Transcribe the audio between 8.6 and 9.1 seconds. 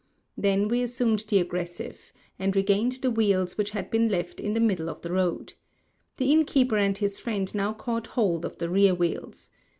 rear